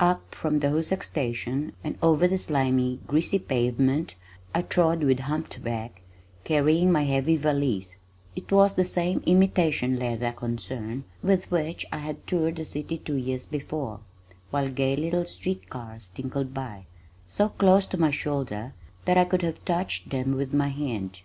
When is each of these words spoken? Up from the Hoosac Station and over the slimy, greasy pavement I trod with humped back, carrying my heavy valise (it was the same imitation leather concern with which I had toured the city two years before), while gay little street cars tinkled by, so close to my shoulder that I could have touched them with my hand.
Up 0.00 0.34
from 0.34 0.60
the 0.60 0.70
Hoosac 0.70 1.02
Station 1.02 1.74
and 1.84 1.98
over 2.00 2.26
the 2.26 2.38
slimy, 2.38 3.00
greasy 3.06 3.38
pavement 3.38 4.14
I 4.54 4.62
trod 4.62 5.02
with 5.02 5.18
humped 5.18 5.62
back, 5.62 6.00
carrying 6.44 6.90
my 6.90 7.02
heavy 7.04 7.36
valise 7.36 7.98
(it 8.34 8.50
was 8.50 8.72
the 8.76 8.84
same 8.84 9.22
imitation 9.26 9.98
leather 9.98 10.32
concern 10.32 11.04
with 11.22 11.50
which 11.50 11.84
I 11.92 11.98
had 11.98 12.26
toured 12.26 12.56
the 12.56 12.64
city 12.64 12.96
two 12.96 13.16
years 13.16 13.44
before), 13.44 14.00
while 14.50 14.70
gay 14.70 14.96
little 14.96 15.26
street 15.26 15.68
cars 15.68 16.10
tinkled 16.14 16.54
by, 16.54 16.86
so 17.28 17.50
close 17.50 17.86
to 17.88 17.98
my 18.00 18.10
shoulder 18.10 18.72
that 19.04 19.18
I 19.18 19.26
could 19.26 19.42
have 19.42 19.62
touched 19.66 20.08
them 20.08 20.32
with 20.32 20.54
my 20.54 20.68
hand. 20.68 21.20